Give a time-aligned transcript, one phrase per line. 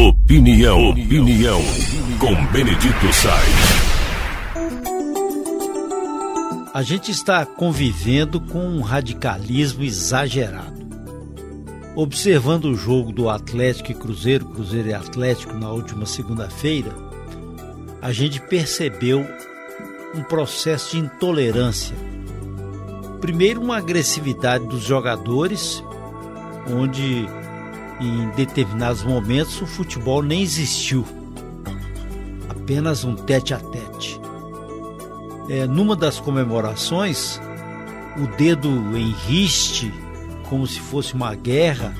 [0.00, 1.60] Opinião, opinião,
[2.20, 3.88] com Benedito Sainz.
[6.72, 10.86] A gente está convivendo com um radicalismo exagerado.
[11.96, 16.94] Observando o jogo do Atlético e Cruzeiro, Cruzeiro e Atlético na última segunda-feira,
[18.00, 19.26] a gente percebeu
[20.14, 21.96] um processo de intolerância.
[23.20, 25.82] Primeiro, uma agressividade dos jogadores,
[26.70, 27.26] onde
[28.00, 31.04] em determinados momentos o futebol nem existiu,
[32.48, 34.20] apenas um tete a tete.
[35.48, 37.40] É, numa das comemorações,
[38.16, 39.92] o dedo em riste,
[40.48, 41.94] como se fosse uma guerra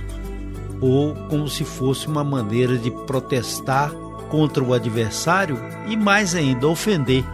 [0.80, 3.92] ou como se fosse uma maneira de protestar
[4.28, 7.24] contra o adversário e mais ainda ofender.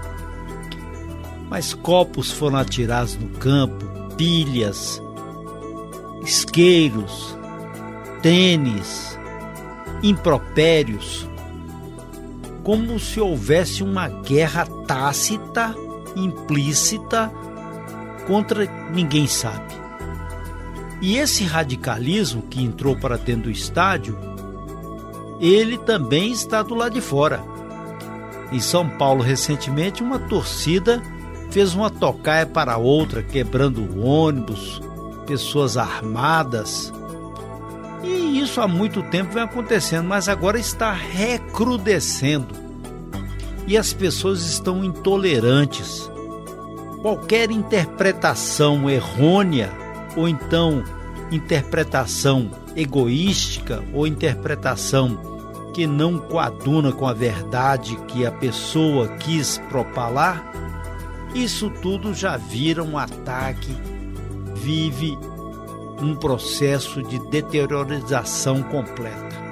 [1.51, 3.85] Mas copos foram atirados no campo,
[4.17, 5.03] pilhas,
[6.23, 7.37] isqueiros,
[8.25, 9.19] tênis,
[10.03, 11.29] impropérios,
[12.63, 15.75] como se houvesse uma guerra tácita,
[16.17, 17.31] implícita,
[18.27, 19.75] contra ninguém sabe.
[21.03, 24.19] E esse radicalismo que entrou para dentro do estádio,
[25.39, 27.45] ele também está do lado de fora.
[28.51, 31.03] Em São Paulo, recentemente, uma torcida
[31.51, 34.81] fez uma tocaia para outra, quebrando ônibus,
[35.27, 36.91] pessoas armadas.
[38.55, 42.55] Isso há muito tempo vem acontecendo, mas agora está recrudescendo.
[43.67, 46.09] E as pessoas estão intolerantes.
[47.03, 49.73] Qualquer interpretação errônea
[50.17, 50.85] ou então
[51.33, 55.19] interpretação egoística ou interpretação
[55.75, 60.53] que não coaduna com a verdade que a pessoa quis propalar,
[61.35, 63.77] isso tudo já vira um ataque,
[64.55, 65.19] vive
[66.01, 69.45] um processo de deteriorização completa.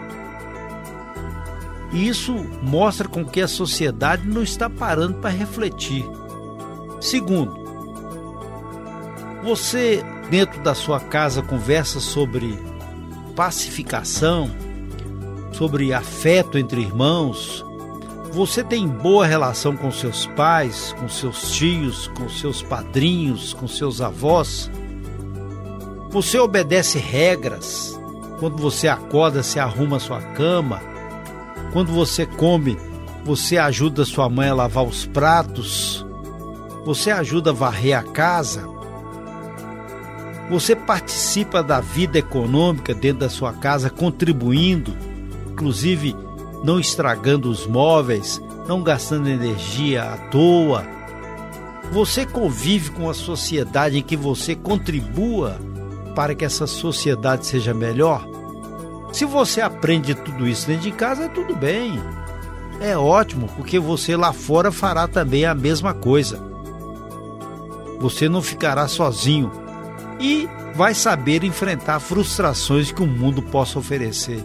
[1.93, 6.09] Isso mostra com que a sociedade não está parando para refletir.
[7.01, 7.55] Segundo,
[9.43, 12.59] você dentro da sua casa conversa sobre
[13.37, 14.51] pacificação,
[15.53, 17.65] sobre afeto entre irmãos,
[18.33, 24.01] você tem boa relação com seus pais, com seus tios, com seus padrinhos, com seus
[24.01, 24.71] avós?
[26.13, 27.99] Você obedece regras.
[28.39, 30.79] Quando você acorda, você arruma sua cama.
[31.73, 32.79] Quando você come,
[33.25, 36.05] você ajuda sua mãe a lavar os pratos.
[36.85, 38.69] Você ajuda a varrer a casa.
[40.51, 44.95] Você participa da vida econômica dentro da sua casa, contribuindo,
[45.51, 46.15] inclusive
[46.63, 50.85] não estragando os móveis, não gastando energia à toa.
[51.91, 55.59] Você convive com a sociedade em que você contribua
[56.15, 58.27] para que essa sociedade seja melhor?
[59.13, 62.01] Se você aprende tudo isso dentro de casa, tudo bem.
[62.81, 66.41] É ótimo, porque você lá fora fará também a mesma coisa.
[68.01, 69.53] Você não ficará sozinho
[70.19, 74.43] e vai saber enfrentar frustrações que o mundo possa oferecer.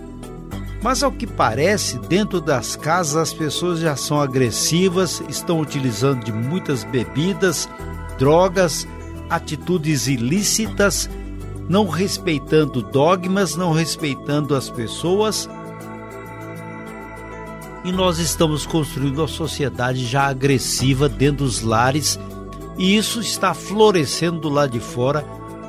[0.84, 6.32] Mas ao que parece, dentro das casas as pessoas já são agressivas, estão utilizando de
[6.32, 7.68] muitas bebidas,
[8.20, 8.88] drogas,
[9.30, 11.10] atitudes ilícitas
[11.70, 15.50] não respeitando dogmas, não respeitando as pessoas.
[17.84, 22.20] E nós estamos construindo uma sociedade já agressiva dentro dos lares,
[22.78, 25.22] e isso está florescendo do lado de fora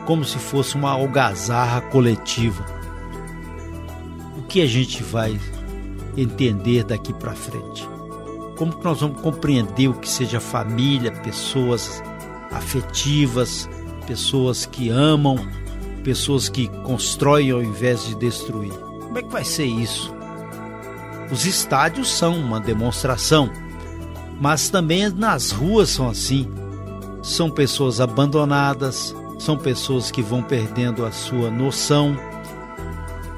[0.04, 2.64] como se fosse uma algazarra coletiva.
[4.36, 5.38] O que a gente vai
[6.16, 7.88] entender daqui para frente?
[8.56, 12.02] Como que nós vamos compreender o que seja família, pessoas
[12.50, 13.68] afetivas,
[14.06, 15.36] pessoas que amam,
[16.08, 18.72] pessoas que constroem ao invés de destruir.
[18.72, 20.10] Como é que vai ser isso?
[21.30, 23.52] Os estádios são uma demonstração,
[24.40, 26.50] mas também nas ruas são assim.
[27.22, 32.16] São pessoas abandonadas, são pessoas que vão perdendo a sua noção.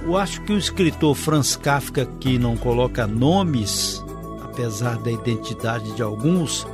[0.02, 4.00] Eu acho que o escritor Franz Kafka, que não coloca nomes,
[4.44, 6.64] apesar da identidade de alguns,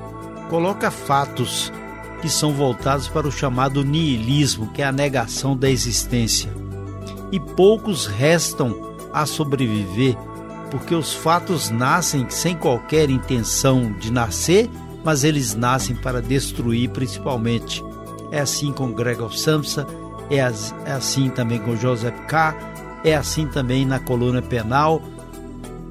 [0.51, 1.73] coloca fatos
[2.21, 6.51] que são voltados para o chamado niilismo, que é a negação da existência.
[7.31, 10.17] E poucos restam a sobreviver,
[10.71, 14.71] porque os fatos nascem sem qualquer intenção de nascer,
[15.05, 17.85] mas eles nascem para destruir principalmente.
[18.31, 19.87] É assim com Gregor Samsa,
[20.31, 22.55] é, é assim também com Joseph K.,
[23.05, 25.01] é assim também na coluna penal.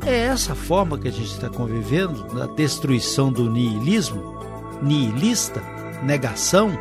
[0.06, 4.36] É essa forma que a gente está convivendo, na destruição do niilismo,
[4.82, 5.64] nihilista,
[6.06, 6.72] negação,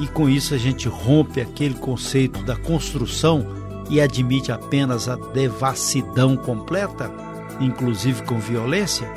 [0.00, 3.46] e com isso a gente rompe aquele conceito da construção
[3.88, 7.10] e admite apenas a devassidão completa,
[7.60, 9.08] inclusive com violência?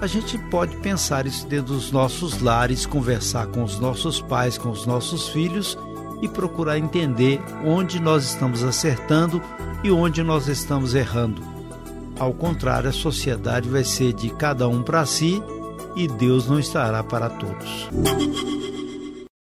[0.00, 4.70] A gente pode pensar isso dentro dos nossos lares, conversar com os nossos pais, com
[4.70, 5.76] os nossos filhos
[6.22, 9.42] e procurar entender onde nós estamos acertando
[9.82, 11.42] e onde nós estamos errando.
[12.18, 15.42] Ao contrário, a sociedade vai ser de cada um para si
[15.98, 17.88] e Deus não estará para todos.